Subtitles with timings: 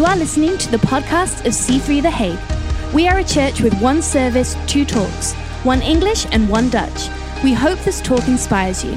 [0.00, 2.94] You are listening to the podcast of C3 The Hague.
[2.94, 7.10] We are a church with one service, two talks, one English and one Dutch.
[7.44, 8.92] We hope this talk inspires you.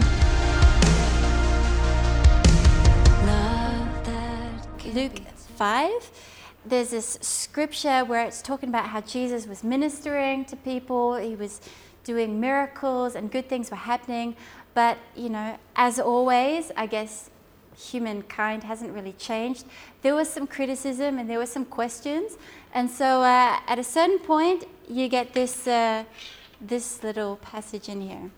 [4.93, 5.19] Luke
[5.57, 5.91] 5,
[6.65, 11.59] there's this scripture where it's talking about how Jesus was ministering to people, he was
[12.05, 14.37] doing miracles, and good things were happening.
[14.73, 17.29] But, you know, as always, I guess
[17.77, 19.65] humankind hasn't really changed.
[20.01, 22.37] There was some criticism and there were some questions.
[22.73, 26.03] And so uh, at a certain point, you get this, uh,
[26.59, 28.31] this little passage in here.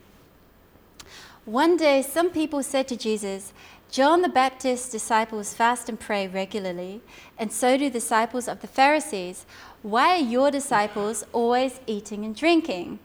[1.45, 3.53] One day, some people said to Jesus,
[3.91, 7.01] John the Baptist's disciples fast and pray regularly,
[7.37, 9.45] and so do disciples of the Pharisees.
[9.83, 12.99] Why are your disciples always eating and drinking?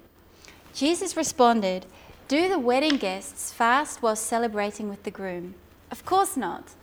[0.72, 1.86] Jesus responded,
[2.28, 5.54] Do the wedding guests fast while celebrating with the groom?
[5.90, 6.74] Of course not.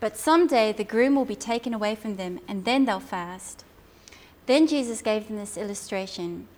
[0.00, 3.64] But someday the groom will be taken away from them, and then they'll fast.
[4.46, 6.48] Then Jesus gave them this illustration.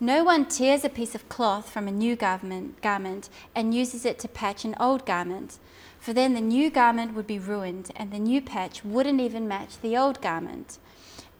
[0.00, 4.28] No one tears a piece of cloth from a new garment, and uses it to
[4.28, 5.58] patch an old garment,
[5.98, 9.80] for then the new garment would be ruined, and the new patch wouldn't even match
[9.80, 10.78] the old garment.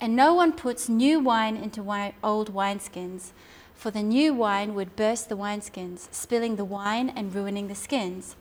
[0.00, 3.32] And no one puts new wine into wine, old wineskins,
[3.74, 8.36] for the new wine would burst the wineskins, spilling the wine and ruining the skins.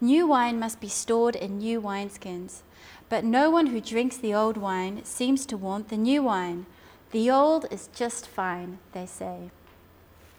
[0.00, 2.62] New wine must be stored in new wineskins.
[3.08, 6.66] But no one who drinks the old wine seems to want the new wine.
[7.10, 9.50] The old is just fine, they say.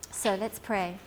[0.09, 0.98] So let's pray.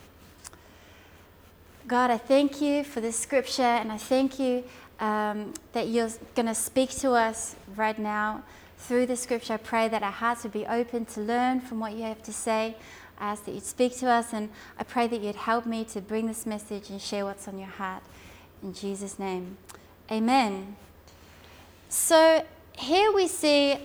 [1.87, 4.65] God, I thank you for this scripture, and I thank you
[5.01, 8.43] um, that you're going to speak to us right now
[8.79, 9.55] through the scripture.
[9.55, 12.33] I pray that our hearts would be open to learn from what you have to
[12.33, 12.77] say.
[13.19, 16.01] I ask that you'd speak to us, and I pray that you'd help me to
[16.01, 18.03] bring this message and share what's on your heart.
[18.65, 19.59] In Jesus' name,
[20.11, 20.77] amen.
[21.91, 23.77] So here we see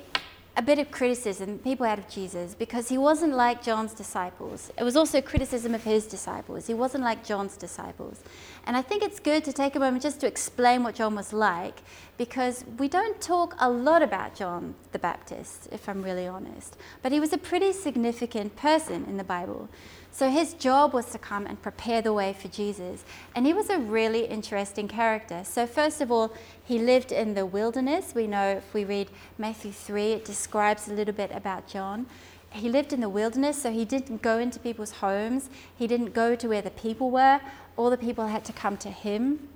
[0.55, 4.71] a bit of criticism people had of Jesus because he wasn't like John's disciples.
[4.77, 6.67] It was also criticism of his disciples.
[6.67, 8.21] He wasn't like John's disciples.
[8.69, 11.33] And I think it's good to take a moment just to explain what John was
[11.33, 11.81] like
[12.19, 16.77] because we don't talk a lot about John the Baptist, if I'm really honest.
[17.01, 19.69] But he was a pretty significant person in the Bible.
[20.11, 23.03] So his job was to come and prepare the way for Jesus.
[23.33, 25.41] And he was a really interesting character.
[25.45, 26.31] So, first of all,
[26.63, 28.13] he lived in the wilderness.
[28.13, 29.09] We know if we read
[29.39, 32.05] Matthew 3, it describes a little bit about John.
[32.51, 36.35] He lived in the wilderness, so he didn't go into people's homes, he didn't go
[36.35, 37.39] to where the people were.
[37.77, 39.47] All the people had to come to him.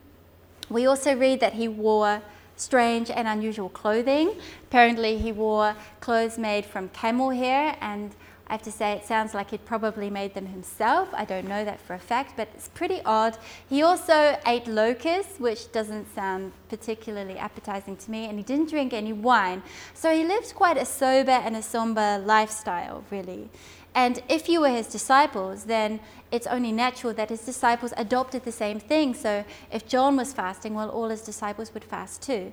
[0.69, 2.21] We also read that he wore
[2.55, 4.33] strange and unusual clothing.
[4.65, 8.15] Apparently, he wore clothes made from camel hair and
[8.47, 11.09] I have to say, it sounds like he'd probably made them himself.
[11.13, 13.37] I don't know that for a fact, but it's pretty odd.
[13.69, 18.93] He also ate locusts, which doesn't sound particularly appetizing to me, and he didn't drink
[18.93, 19.63] any wine.
[19.93, 23.49] So he lived quite a sober and a somber lifestyle, really.
[23.95, 25.99] And if you were his disciples, then
[26.31, 29.13] it's only natural that his disciples adopted the same thing.
[29.13, 32.51] So if John was fasting, well, all his disciples would fast too.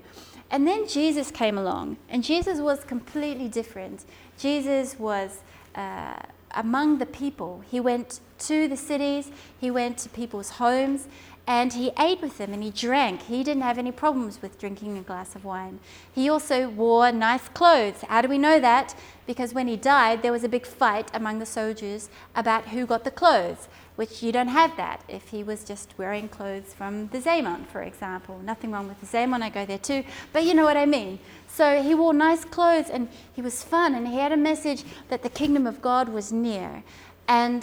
[0.50, 4.04] And then Jesus came along, and Jesus was completely different.
[4.38, 5.42] Jesus was
[5.74, 6.16] uh,
[6.52, 7.62] among the people.
[7.70, 11.06] He went to the cities, he went to people's homes,
[11.46, 13.22] and he ate with them and he drank.
[13.22, 15.80] He didn't have any problems with drinking a glass of wine.
[16.14, 18.02] He also wore nice clothes.
[18.06, 18.94] How do we know that?
[19.26, 23.02] Because when he died, there was a big fight among the soldiers about who got
[23.02, 23.68] the clothes,
[24.00, 27.82] which you don't have that if he was just wearing clothes from the Zeeman, for
[27.82, 28.40] example.
[28.42, 31.18] Nothing wrong with the Zeeman, I go there too, but you know what I mean.
[31.48, 35.22] So he wore nice clothes and he was fun and he had a message that
[35.22, 36.82] the kingdom of God was near.
[37.28, 37.62] And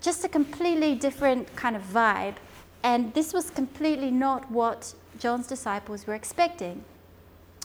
[0.00, 2.36] just a completely different kind of vibe.
[2.82, 6.86] And this was completely not what John's disciples were expecting.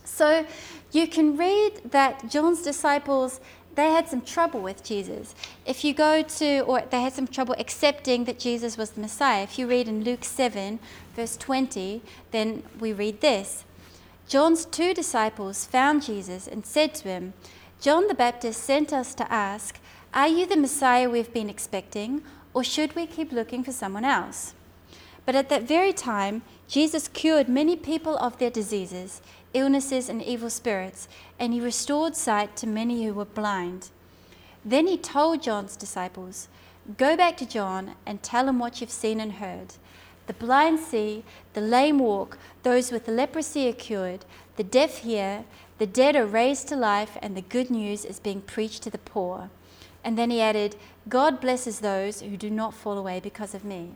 [0.03, 0.45] So
[0.91, 3.39] you can read that John's disciples
[3.75, 5.35] they had some trouble with Jesus.
[5.65, 9.43] If you go to, or they had some trouble accepting that Jesus was the Messiah.
[9.43, 10.79] If you read in Luke 7,
[11.15, 13.65] verse 20, then we read this
[14.27, 17.33] John's two disciples found Jesus and said to him,
[17.81, 19.79] John the Baptist sent us to ask,
[20.13, 22.23] Are you the Messiah we've been expecting,
[22.53, 24.53] or should we keep looking for someone else?
[25.25, 29.21] But at that very time, Jesus cured many people of their diseases,
[29.53, 31.07] illnesses, and evil spirits,
[31.39, 33.89] and he restored sight to many who were blind.
[34.63, 36.47] Then he told John's disciples,
[36.97, 39.73] Go back to John and tell him what you've seen and heard.
[40.27, 41.23] The blind see,
[41.53, 44.25] the lame walk, those with leprosy are cured,
[44.55, 45.45] the deaf hear,
[45.77, 48.97] the dead are raised to life, and the good news is being preached to the
[48.97, 49.49] poor.
[50.03, 50.75] And then he added,
[51.09, 53.93] God blesses those who do not fall away because of me.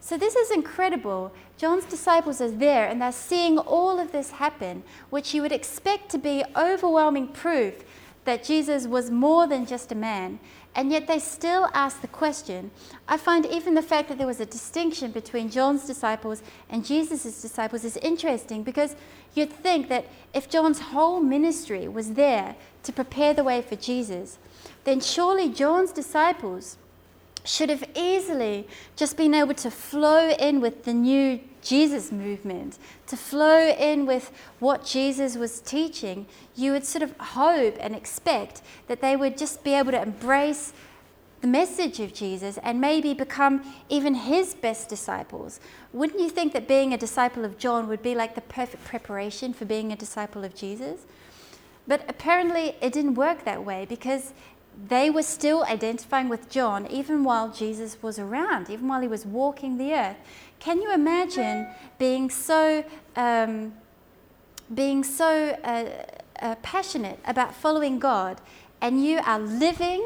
[0.00, 1.32] So this is incredible.
[1.58, 6.10] John's disciples are there and they're seeing all of this happen, which you would expect
[6.10, 7.84] to be overwhelming proof
[8.24, 10.40] that Jesus was more than just a man.
[10.74, 12.70] And yet they still ask the question.
[13.08, 17.42] I find even the fact that there was a distinction between John's disciples and Jesus'
[17.42, 18.94] disciples is interesting because
[19.34, 22.54] you'd think that if John's whole ministry was there
[22.84, 24.38] to prepare the way for Jesus,
[24.84, 26.78] then surely John's disciples
[27.44, 28.66] should have easily
[28.96, 34.32] just been able to flow in with the new Jesus movement, to flow in with
[34.58, 36.26] what Jesus was teaching.
[36.54, 40.72] You would sort of hope and expect that they would just be able to embrace
[41.40, 45.58] the message of Jesus and maybe become even his best disciples.
[45.92, 49.54] Wouldn't you think that being a disciple of John would be like the perfect preparation
[49.54, 51.00] for being a disciple of Jesus?
[51.86, 54.32] But apparently it didn't work that way because
[54.88, 59.26] they were still identifying with John even while Jesus was around, even while he was
[59.26, 60.16] walking the earth.
[60.58, 61.66] Can you imagine
[61.98, 62.84] being so,
[63.16, 63.74] um,
[64.74, 65.84] being so uh,
[66.40, 68.40] uh, passionate about following God
[68.80, 70.04] and you are living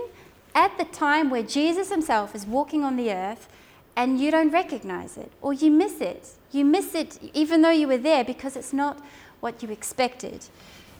[0.54, 3.48] at the time where Jesus himself is walking on the earth
[3.96, 6.30] and you don't recognize it or you miss it?
[6.50, 9.00] You miss it even though you were there because it's not
[9.40, 10.46] what you expected.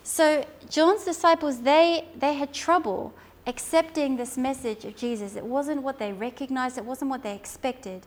[0.03, 3.15] So John's disciples, they, they had trouble
[3.47, 5.37] accepting this message of Jesus.
[5.37, 8.07] It wasn't what they recognized, it wasn't what they expected.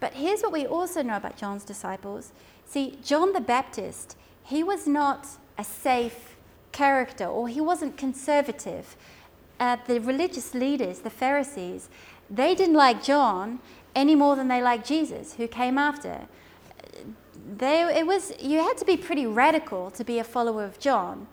[0.00, 2.32] But here's what we also know about John's disciples.
[2.66, 5.26] See, John the Baptist, he was not
[5.56, 6.36] a safe
[6.72, 8.96] character or he wasn't conservative.
[9.58, 11.88] Uh, the religious leaders, the Pharisees,
[12.30, 13.58] they didn't like John
[13.94, 16.28] any more than they liked Jesus, who came after.
[17.56, 21.26] They, it was, you had to be pretty radical to be a follower of John.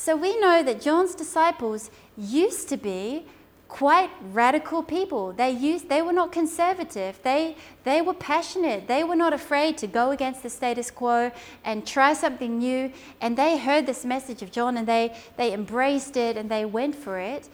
[0.00, 3.26] So we know that John's disciples used to be
[3.68, 5.32] quite radical people.
[5.32, 7.20] They used they were not conservative.
[7.22, 7.54] They
[7.84, 8.88] they were passionate.
[8.88, 11.30] They were not afraid to go against the status quo
[11.66, 12.90] and try something new.
[13.20, 16.96] And they heard this message of John and they they embraced it and they went
[16.96, 17.50] for it.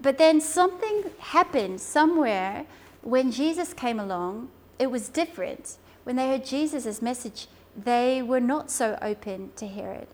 [0.00, 2.66] But then something happened somewhere
[3.02, 4.48] when Jesus came along.
[4.78, 5.76] It was different.
[6.04, 10.08] When they heard Jesus' message, they were not so open to hear it.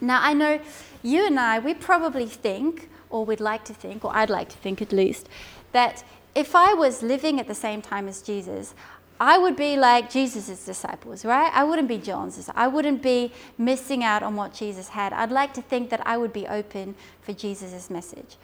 [0.00, 0.60] Now, I know
[1.02, 4.56] you and I, we probably think, or we'd like to think, or I'd like to
[4.56, 5.28] think at least,
[5.72, 6.04] that
[6.34, 8.74] if I was living at the same time as Jesus,
[9.20, 11.50] I would be like Jesus' disciples, right?
[11.52, 12.48] I wouldn't be John's.
[12.54, 15.12] I wouldn't be missing out on what Jesus had.
[15.12, 18.36] I'd like to think that I would be open for Jesus' message.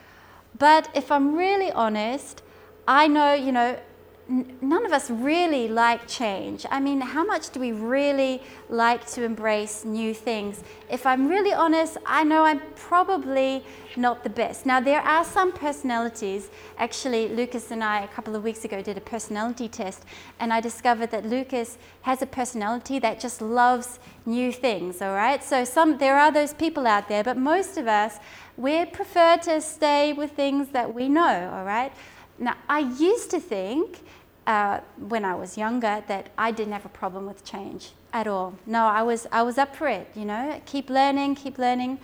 [0.58, 2.42] But if I'm really honest,
[2.88, 3.78] I know, you know,
[4.26, 6.64] none of us really like change.
[6.70, 8.40] I mean, how much do we really
[8.70, 10.62] like to embrace new things?
[10.90, 13.62] If I'm really honest, I know I'm probably
[13.96, 14.64] not the best.
[14.64, 16.48] Now, there are some personalities.
[16.78, 20.04] Actually, Lucas and I, a couple of weeks ago, did a personality test,
[20.40, 25.44] and I discovered that Lucas has a personality that just loves new things, all right?
[25.44, 28.16] So, some, there are those people out there, but most of us,
[28.56, 31.92] we prefer to stay with things that we know, all right?
[32.38, 34.00] Now, I used to think
[34.46, 38.54] uh, when I was younger that I didn't have a problem with change at all.
[38.66, 41.98] No, I was, I was up for it, you know, keep learning, keep learning.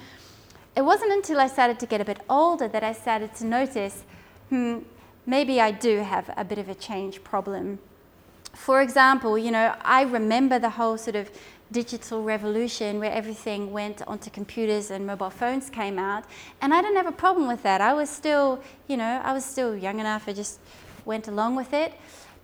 [0.76, 4.04] It wasn't until I started to get a bit older that I started to notice,
[4.48, 4.78] hmm,
[5.26, 7.78] maybe I do have a bit of a change problem.
[8.52, 11.30] For example, you know, I remember the whole sort of
[11.72, 16.24] digital revolution where everything went onto computers and mobile phones came out,
[16.60, 17.80] and I didn't have a problem with that.
[17.80, 20.58] I was still, you know, I was still young enough, I just
[21.04, 21.94] went along with it.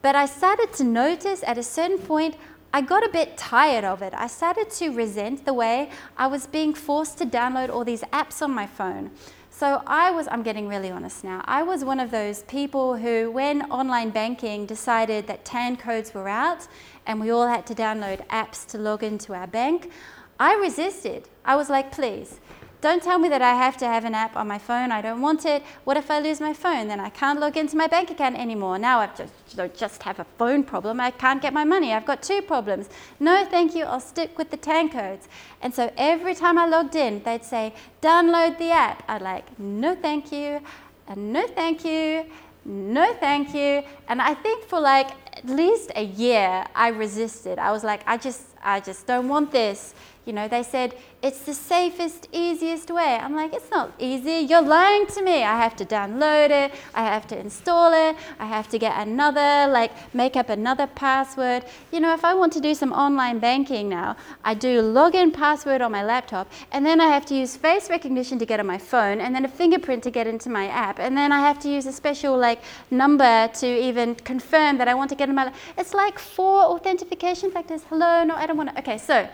[0.02, 2.36] But I started to notice at a certain point,
[2.72, 4.12] I got a bit tired of it.
[4.14, 8.42] I started to resent the way I was being forced to download all these apps
[8.42, 9.10] on my phone.
[9.58, 13.30] So I was, I'm getting really honest now, I was one of those people who,
[13.30, 16.68] when online banking decided that TAN codes were out
[17.06, 19.90] and we all had to download apps to log into our bank,
[20.38, 21.30] I resisted.
[21.42, 22.38] I was like, please,
[22.80, 24.92] don't tell me that I have to have an app on my phone.
[24.92, 25.62] I don't want it.
[25.84, 26.88] What if I lose my phone?
[26.88, 28.78] Then I can't log into my bank account anymore.
[28.78, 31.00] Now I just, just have a phone problem.
[31.00, 31.92] I can't get my money.
[31.92, 32.88] I've got two problems.
[33.18, 33.84] No, thank you.
[33.84, 35.26] I'll stick with the TAN codes.
[35.62, 39.02] And so every time I logged in, they'd say, download the app.
[39.08, 40.60] I'd like, no, thank you.
[41.08, 42.26] And no, thank you.
[42.64, 43.84] No, thank you.
[44.08, 47.58] And I think for like at least a year, I resisted.
[47.58, 49.94] I was like, I just, I just don't want this.
[50.26, 53.16] You know, they said, it's the safest, easiest way.
[53.16, 54.44] I'm like, it's not easy.
[54.50, 55.44] You're lying to me.
[55.44, 56.74] I have to download it.
[56.94, 58.16] I have to install it.
[58.40, 61.64] I have to get another, like, make up another password.
[61.92, 65.80] You know, if I want to do some online banking now, I do login password
[65.80, 68.78] on my laptop, and then I have to use face recognition to get on my
[68.78, 71.68] phone, and then a fingerprint to get into my app, and then I have to
[71.68, 75.52] use a special, like, number to even confirm that I want to get in my.
[75.78, 77.82] It's like four authentication factors.
[77.88, 78.78] Hello, no, I don't want to.
[78.80, 79.28] Okay, so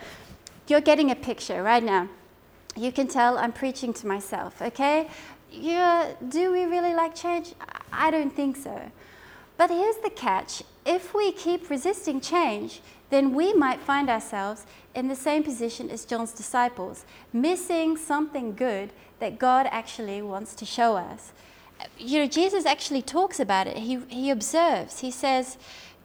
[0.67, 2.09] you're getting a picture right now.
[2.75, 5.07] You can tell I'm preaching to myself, okay?
[5.51, 7.53] Yeah, uh, do we really like change?
[7.91, 8.91] I don't think so.
[9.57, 14.65] But here's the catch if we keep resisting change, then we might find ourselves
[14.95, 20.65] in the same position as John's disciples, missing something good that God actually wants to
[20.65, 21.31] show us.
[21.97, 23.77] You know, Jesus actually talks about it.
[23.77, 25.57] He, he observes, he says,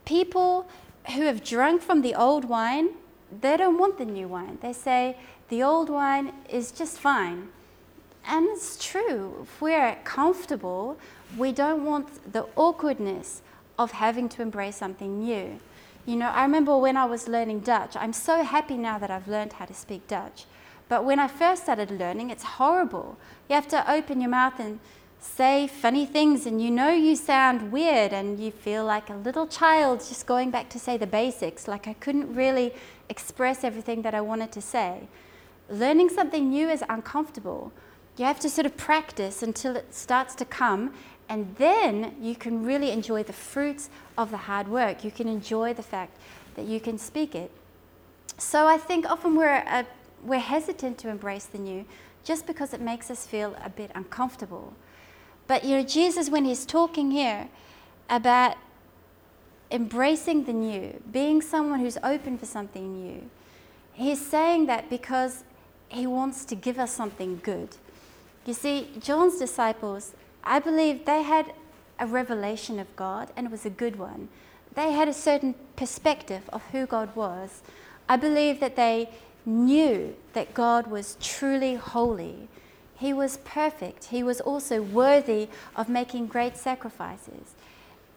[0.04, 0.68] people
[1.14, 2.90] who have drunk from the old wine,
[3.40, 4.58] they don't want the new wine.
[4.60, 5.16] They say,
[5.48, 7.48] the old wine is just fine.
[8.26, 9.38] And it's true.
[9.42, 10.98] If we're comfortable,
[11.36, 13.42] we don't want the awkwardness
[13.78, 15.58] of having to embrace something new.
[16.04, 19.28] You know, I remember when I was learning Dutch, I'm so happy now that I've
[19.28, 20.46] learned how to speak Dutch.
[20.88, 23.18] But when I first started learning, it's horrible.
[23.48, 24.80] You have to open your mouth and
[25.20, 29.46] say funny things, and you know you sound weird, and you feel like a little
[29.46, 32.72] child just going back to say the basics, like I couldn't really
[33.08, 35.08] express everything that I wanted to say.
[35.70, 37.72] Learning something new is uncomfortable.
[38.16, 40.94] You have to sort of practice until it starts to come,
[41.28, 45.04] and then you can really enjoy the fruits of the hard work.
[45.04, 46.16] You can enjoy the fact
[46.56, 47.50] that you can speak it.
[48.38, 49.84] So I think often we're, uh,
[50.22, 51.84] we're hesitant to embrace the new
[52.24, 54.74] just because it makes us feel a bit uncomfortable.
[55.46, 57.48] But you know, Jesus, when he's talking here
[58.10, 58.56] about
[59.70, 63.30] embracing the new, being someone who's open for something new,
[63.92, 65.44] he's saying that because
[65.88, 67.76] he wants to give us something good.
[68.46, 70.12] You see, John's disciples,
[70.44, 71.52] I believe they had
[71.98, 74.28] a revelation of God, and it was a good one.
[74.74, 77.62] They had a certain perspective of who God was.
[78.08, 79.10] I believe that they
[79.44, 82.48] knew that God was truly holy.
[82.96, 84.06] He was perfect.
[84.06, 87.54] He was also worthy of making great sacrifices.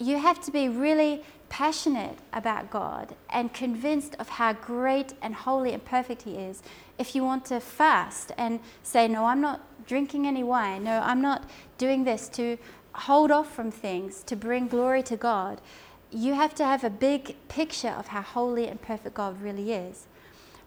[0.01, 5.73] You have to be really passionate about God and convinced of how great and holy
[5.73, 6.63] and perfect He is
[6.97, 10.85] if you want to fast and say, No, I'm not drinking any wine.
[10.85, 12.57] No, I'm not doing this to
[12.93, 15.61] hold off from things, to bring glory to God.
[16.09, 20.07] You have to have a big picture of how holy and perfect God really is.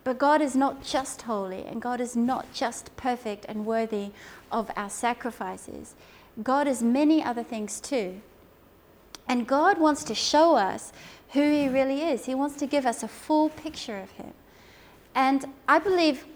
[0.05, 4.11] But God is not just holy, and God is not just perfect and worthy
[4.53, 5.97] of our sacrifices.
[6.41, 8.21] God is many other things too.
[9.29, 10.93] And God wants to show us
[11.33, 12.27] who He really is.
[12.27, 14.33] He wants to give us a full picture of Him.
[15.15, 16.27] And I believe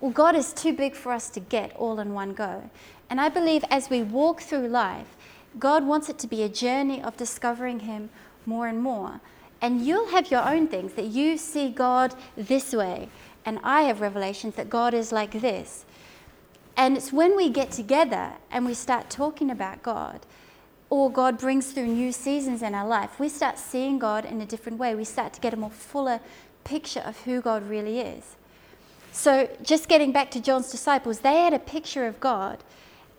[0.00, 2.70] well, God is too big for us to get all in one go.
[3.10, 5.14] And I believe as we walk through life,
[5.58, 8.08] God wants it to be a journey of discovering Him
[8.46, 9.20] more and more.
[9.60, 13.10] And you'll have your own things that you see God this way,
[13.44, 15.84] and I have revelations that God is like this.
[16.76, 20.20] And it's when we get together and we start talking about God,
[20.90, 24.46] or God brings through new seasons in our life, we start seeing God in a
[24.46, 24.94] different way.
[24.94, 26.20] We start to get a more fuller
[26.64, 28.36] picture of who God really is.
[29.12, 32.62] So, just getting back to John's disciples, they had a picture of God.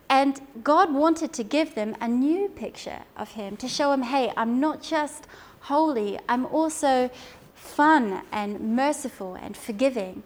[0.08, 4.32] And God wanted to give them a new picture of Him to show them, hey,
[4.36, 5.26] I'm not just
[5.60, 7.10] holy, I'm also
[7.54, 10.22] fun and merciful and forgiving.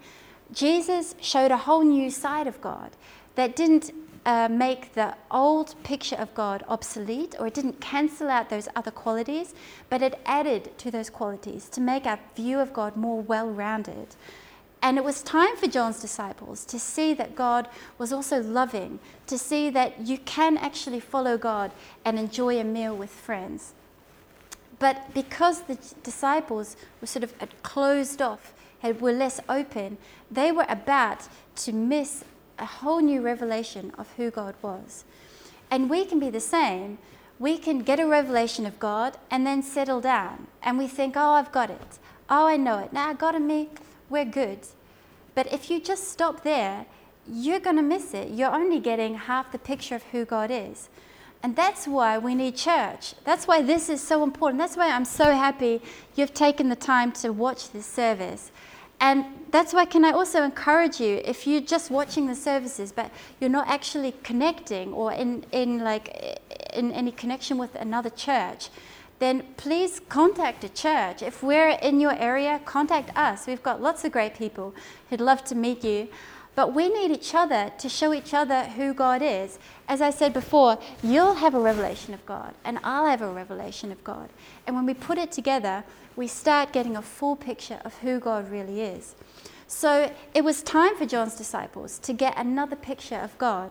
[0.52, 2.90] Jesus showed a whole new side of God
[3.36, 3.92] that didn't
[4.26, 8.90] uh, make the old picture of God obsolete or it didn't cancel out those other
[8.90, 9.54] qualities,
[9.88, 14.16] but it added to those qualities to make our view of God more well rounded.
[14.82, 19.38] And it was time for John's disciples to see that God was also loving, to
[19.38, 21.70] see that you can actually follow God
[22.04, 23.74] and enjoy a meal with friends.
[24.78, 28.52] But because the disciples were sort of closed off,
[29.00, 29.98] were less open,
[30.30, 32.24] they were about to miss
[32.58, 35.04] a whole new revelation of who God was.
[35.70, 36.98] And we can be the same.
[37.38, 40.46] We can get a revelation of God and then settle down.
[40.62, 41.98] And we think, oh, I've got it.
[42.30, 42.92] Oh, I know it.
[42.92, 43.68] Now, God and me,
[44.08, 44.60] we're good.
[45.34, 46.86] But if you just stop there,
[47.30, 48.30] you're going to miss it.
[48.30, 50.88] You're only getting half the picture of who God is.
[51.42, 53.14] And that's why we need church.
[53.24, 54.58] That's why this is so important.
[54.58, 55.82] That's why I'm so happy
[56.14, 58.50] you've taken the time to watch this service.
[59.00, 63.10] And that's why can I also encourage you if you're just watching the services but
[63.40, 66.40] you're not actually connecting or in, in like
[66.74, 68.70] in any connection with another church,
[69.18, 71.22] then please contact a church.
[71.22, 73.46] If we're in your area, contact us.
[73.46, 74.74] We've got lots of great people
[75.08, 76.08] who'd love to meet you.
[76.54, 79.58] But we need each other to show each other who God is.
[79.88, 83.92] As I said before, you'll have a revelation of God, and I'll have a revelation
[83.92, 84.30] of God.
[84.66, 85.84] And when we put it together,
[86.16, 89.14] we start getting a full picture of who God really is.
[89.66, 93.70] So it was time for John's disciples to get another picture of God.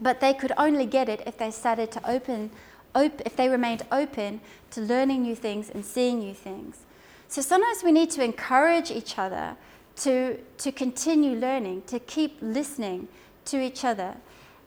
[0.00, 2.50] But they could only get it if they started to open
[2.94, 4.40] op- if they remained open
[4.70, 6.84] to learning new things and seeing new things.
[7.28, 9.56] So sometimes we need to encourage each other
[9.96, 13.08] to, to continue learning, to keep listening
[13.46, 14.16] to each other.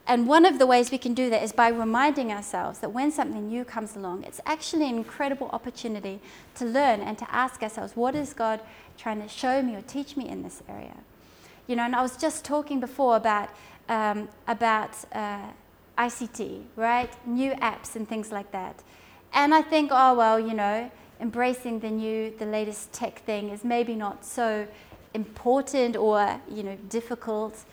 [0.07, 3.11] And one of the ways we can do that is by reminding ourselves that when
[3.11, 6.19] something new comes along, it's actually an incredible opportunity
[6.55, 8.59] to learn and to ask ourselves, what is God
[8.97, 10.95] trying to show me or teach me in this area?
[11.65, 13.49] You know, and I was just talking before about,
[13.89, 15.47] um, about uh,
[15.97, 17.09] ICT, right?
[17.25, 18.83] New apps and things like that.
[19.33, 23.63] And I think, oh, well, you know, embracing the new, the latest tech thing is
[23.63, 24.67] maybe not so
[25.15, 27.65] important or, you know, difficult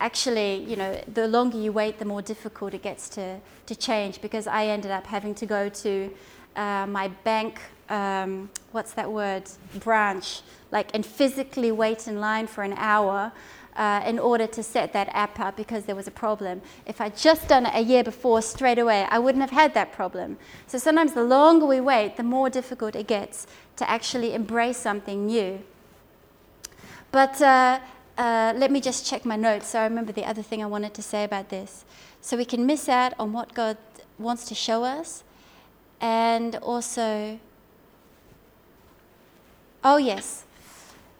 [0.00, 4.20] actually, you know, the longer you wait, the more difficult it gets to, to change
[4.20, 6.10] because I ended up having to go to
[6.56, 9.44] uh, my bank, um, what's that word,
[9.80, 13.32] branch, like, and physically wait in line for an hour.
[13.76, 16.62] Uh, in order to set that app up because there was a problem.
[16.86, 19.92] If I'd just done it a year before straight away, I wouldn't have had that
[19.92, 20.38] problem.
[20.66, 25.26] So sometimes the longer we wait, the more difficult it gets to actually embrace something
[25.26, 25.62] new.
[27.12, 27.80] But uh,
[28.18, 30.94] uh, let me just check my notes so I remember the other thing I wanted
[30.94, 31.84] to say about this.
[32.20, 33.76] So we can miss out on what God
[34.18, 35.22] wants to show us,
[36.00, 37.38] and also,
[39.84, 40.44] oh, yes.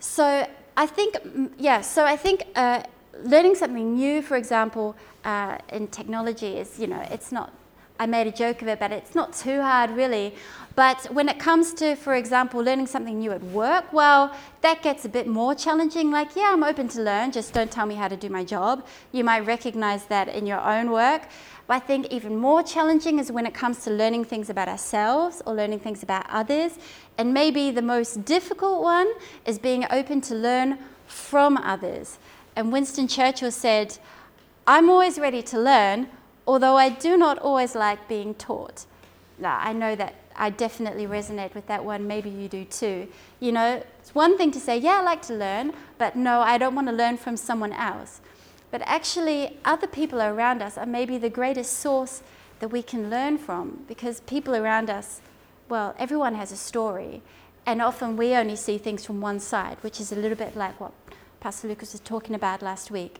[0.00, 2.83] So I think, mm, yeah, so I think uh,
[3.25, 7.53] learning something new, for example, uh, in technology is, you know, it's not
[7.99, 10.35] I made a joke of it, but it's not too hard really.
[10.75, 15.07] But when it comes to, for example, learning something new at work, well, that gets
[15.07, 16.11] a bit more challenging.
[16.11, 18.85] Like, yeah, I'm open to learn, just don't tell me how to do my job.
[19.11, 21.23] You might recognize that in your own work.
[21.67, 25.43] But I think even more challenging is when it comes to learning things about ourselves
[25.47, 26.73] or learning things about others.
[27.17, 29.11] And maybe the most difficult one
[29.47, 32.19] is being open to learn from others.
[32.55, 33.99] And Winston Churchill said,
[34.67, 36.09] I'm always ready to learn,
[36.47, 38.87] although I do not always like being taught.
[39.45, 42.07] I know that I definitely resonate with that one.
[42.07, 43.09] Maybe you do too.
[43.41, 46.59] You know, it's one thing to say, yeah, I like to learn, but no, I
[46.59, 48.21] don't want to learn from someone else.
[48.71, 52.23] But actually, other people around us are maybe the greatest source
[52.61, 55.21] that we can learn from because people around us,
[55.69, 57.23] well, everyone has a story.
[57.67, 60.78] And often we only see things from one side, which is a little bit like
[60.80, 60.93] what
[61.41, 63.19] Pastor Lucas was talking about last week.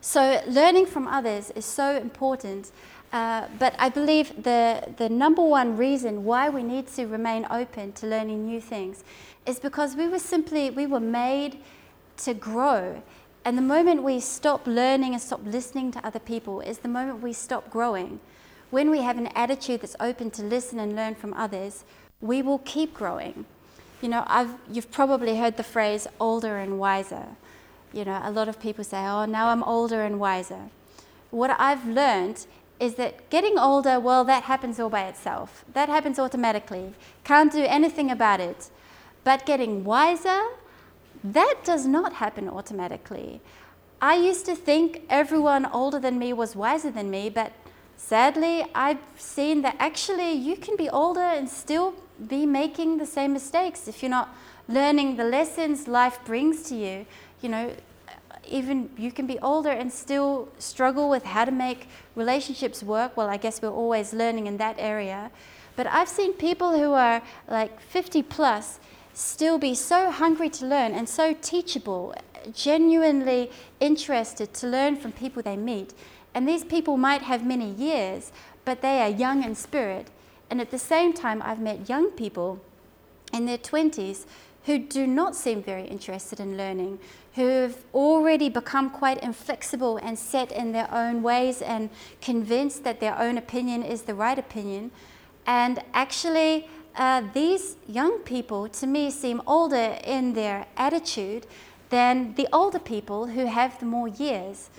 [0.00, 2.70] So, learning from others is so important.
[3.12, 7.92] Uh, but I believe the, the number one reason why we need to remain open
[7.92, 9.04] to learning new things
[9.44, 11.58] is because we were simply, we were made
[12.18, 13.02] to grow.
[13.44, 17.20] And the moment we stop learning and stop listening to other people is the moment
[17.20, 18.20] we stop growing.
[18.70, 21.84] When we have an attitude that's open to listen and learn from others,
[22.22, 23.44] we will keep growing.
[24.00, 27.26] You know, I've, you've probably heard the phrase older and wiser
[27.92, 30.70] you know, a lot of people say, oh, now I'm older and wiser.
[31.30, 32.46] What I've learned
[32.80, 35.64] is that getting older, well, that happens all by itself.
[35.72, 36.94] That happens automatically.
[37.24, 38.70] Can't do anything about it.
[39.24, 40.42] But getting wiser,
[41.22, 43.40] that does not happen automatically.
[44.00, 47.52] I used to think everyone older than me was wiser than me, but
[47.96, 51.94] sadly, I've seen that actually you can be older and still
[52.28, 54.34] be making the same mistakes if you're not
[54.68, 57.06] learning the lessons life brings to you
[57.42, 57.72] you know,
[58.48, 63.16] even you can be older and still struggle with how to make relationships work.
[63.16, 65.30] Well, I guess we're always learning in that area.
[65.76, 68.78] But I've seen people who are like 50 plus
[69.14, 72.14] still be so hungry to learn and so teachable,
[72.52, 73.50] genuinely
[73.80, 75.94] interested to learn from people they meet.
[76.34, 78.32] And these people might have many years,
[78.64, 80.08] but they are young in spirit.
[80.50, 82.60] And at the same time, I've met young people
[83.32, 84.26] in their 20s
[84.64, 86.98] who do not seem very interested in learning,
[87.34, 93.18] who've already become quite inflexible and set in their own ways and convinced that their
[93.18, 94.90] own opinion is the right opinion.
[95.46, 101.46] And actually, uh, these young people to me seem older in their attitude
[101.88, 104.70] than the older people who have the more years.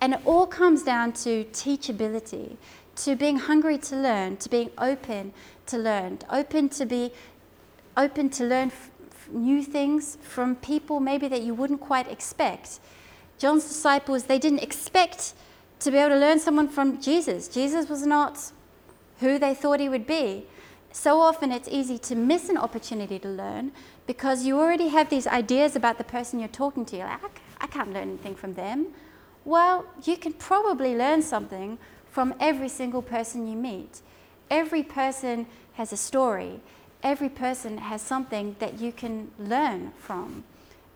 [0.00, 2.56] And it all comes down to teachability,
[2.96, 5.32] to being hungry to learn, to being open
[5.66, 7.12] to learn, open to be
[7.96, 8.70] open to learn
[9.32, 12.80] new things from people maybe that you wouldn't quite expect.
[13.38, 15.34] John's disciples, they didn't expect
[15.80, 17.48] to be able to learn someone from Jesus.
[17.48, 18.52] Jesus was not
[19.20, 20.46] who they thought he would be.
[20.92, 23.72] So often it's easy to miss an opportunity to learn
[24.06, 26.96] because you already have these ideas about the person you're talking to.
[26.96, 28.88] You're like, I can't learn anything from them.
[29.44, 31.78] Well, you can probably learn something
[32.10, 34.00] from every single person you meet.
[34.50, 36.60] Every person has a story
[37.02, 40.44] every person has something that you can learn from.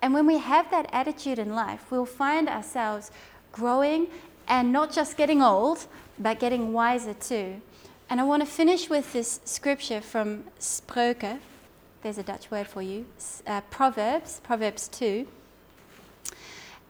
[0.02, 3.10] And when we have that attitude in life, we'll find ourselves
[3.52, 4.08] growing
[4.46, 5.86] and not just getting old,
[6.18, 7.60] but getting wiser too.
[8.10, 11.40] And I want to finish with this scripture from Spreuken.
[12.02, 13.06] There's a Dutch word for you.
[13.46, 15.26] Uh, Proverbs, Proverbs 2.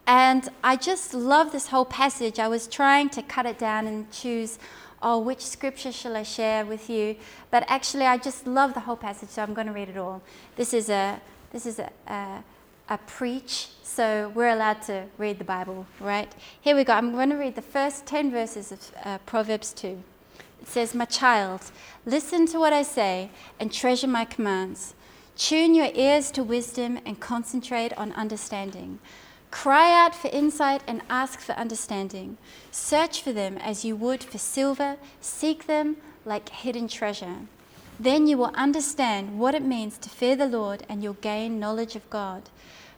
[0.07, 2.39] And I just love this whole passage.
[2.39, 4.59] I was trying to cut it down and choose,
[5.05, 7.17] oh, which scripture shall I share with you?
[7.51, 10.23] But actually, I just love the whole passage, so I'm going to read it all.
[10.57, 11.21] This is a
[11.53, 12.43] this is a, a,
[12.89, 16.35] a preach, so we're allowed to read the Bible, right?
[16.61, 16.95] Here we go.
[16.95, 20.03] I'm going to read the first 10 verses of uh, Proverbs 2.
[20.63, 21.71] It says, My child,
[22.05, 24.95] listen to what I say and treasure my commands.
[25.37, 28.99] Tune your ears to wisdom and concentrate on understanding.
[29.55, 32.39] Cry out for insight and ask for understanding.
[32.73, 37.37] Search for them as you would for silver, seek them like hidden treasure.
[37.99, 41.95] Then you will understand what it means to fear the Lord and you'll gain knowledge
[41.95, 42.51] of God.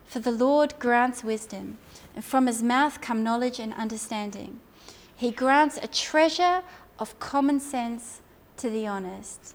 [0.06, 1.76] For the Lord grants wisdom,
[2.14, 4.60] and from his mouth come knowledge and understanding.
[5.14, 6.62] He grants a treasure
[6.98, 8.22] of common sense
[8.56, 9.54] to the honest.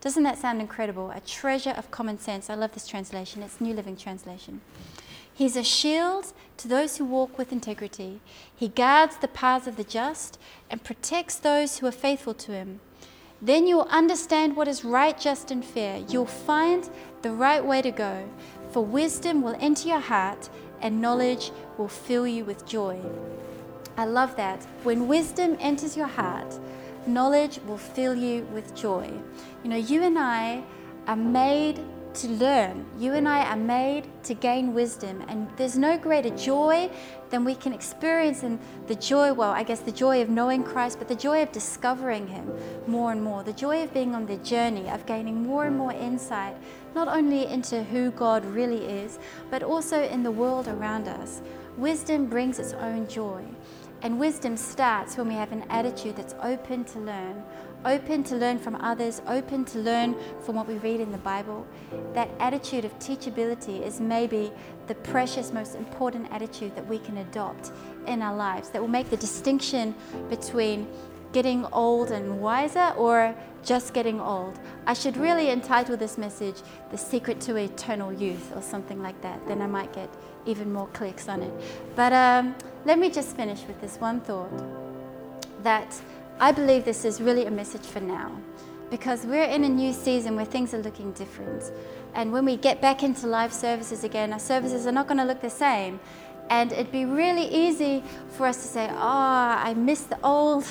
[0.00, 1.10] Doesn't that sound incredible?
[1.10, 2.48] A treasure of common sense.
[2.48, 3.42] I love this translation.
[3.42, 4.60] It's New Living Translation.
[5.36, 8.20] He's a shield to those who walk with integrity.
[8.56, 10.38] He guards the paths of the just
[10.70, 12.80] and protects those who are faithful to him.
[13.42, 16.02] Then you will understand what is right, just, and fair.
[16.08, 16.88] You'll find
[17.20, 18.26] the right way to go,
[18.70, 20.48] for wisdom will enter your heart
[20.80, 22.98] and knowledge will fill you with joy.
[23.98, 24.64] I love that.
[24.84, 26.58] When wisdom enters your heart,
[27.06, 29.12] knowledge will fill you with joy.
[29.62, 30.64] You know, you and I
[31.06, 31.78] are made
[32.16, 32.86] to learn.
[32.98, 36.90] You and I are made to gain wisdom, and there's no greater joy
[37.30, 40.98] than we can experience in the joy, well, I guess the joy of knowing Christ,
[40.98, 42.50] but the joy of discovering Him
[42.86, 45.92] more and more, the joy of being on the journey, of gaining more and more
[45.92, 46.56] insight,
[46.94, 49.18] not only into who God really is,
[49.50, 51.42] but also in the world around us.
[51.76, 53.44] Wisdom brings its own joy.
[54.02, 57.42] And wisdom starts when we have an attitude that's open to learn,
[57.86, 61.66] open to learn from others, open to learn from what we read in the Bible.
[62.12, 64.52] That attitude of teachability is maybe
[64.88, 67.70] the precious, most important attitude that we can adopt
[68.06, 69.94] in our lives that will make the distinction
[70.28, 70.88] between
[71.32, 74.58] getting old and wiser or just getting old.
[74.86, 76.56] I should really entitle this message
[76.90, 79.46] The Secret to Eternal Youth or something like that.
[79.46, 80.08] Then I might get
[80.44, 81.52] even more clicks on it.
[81.94, 84.50] But um, let me just finish with this one thought
[85.62, 86.00] that
[86.38, 88.30] I believe this is really a message for now
[88.90, 91.72] because we're in a new season where things are looking different.
[92.14, 95.24] And when we get back into live services again, our services are not going to
[95.24, 95.98] look the same.
[96.50, 100.64] And it'd be really easy for us to say, oh, I miss the old,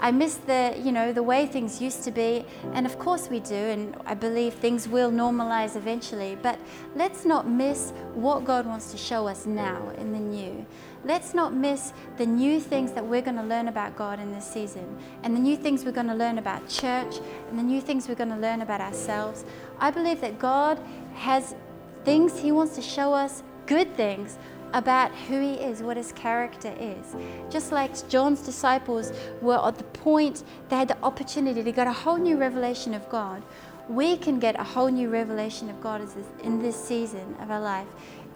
[0.00, 2.44] I miss the, you know, the way things used to be.
[2.72, 6.36] And of course we do, and I believe things will normalize eventually.
[6.42, 6.58] But
[6.96, 10.66] let's not miss what God wants to show us now in the new.
[11.04, 14.46] Let's not miss the new things that we're going to learn about God in this
[14.46, 17.16] season, and the new things we're going to learn about church,
[17.50, 19.44] and the new things we're going to learn about ourselves.
[19.78, 20.80] I believe that God
[21.14, 21.54] has
[22.04, 24.38] things He wants to show us, good things
[24.74, 27.14] about who he is, what his character is.
[27.48, 31.92] Just like John's disciples were at the point they had the opportunity to get a
[31.92, 33.42] whole new revelation of God,
[33.88, 36.02] we can get a whole new revelation of God
[36.42, 37.86] in this season of our life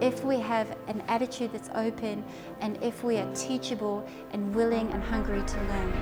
[0.00, 2.24] if we have an attitude that's open
[2.60, 5.92] and if we are teachable and willing and hungry to learn.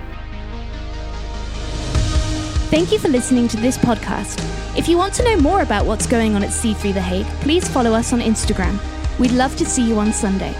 [2.69, 4.43] Thank you for listening to this podcast.
[4.77, 7.67] If you want to know more about what's going on at C3 The Hague, please
[7.69, 8.79] follow us on Instagram
[9.19, 10.55] We'd love to see you on Sunday.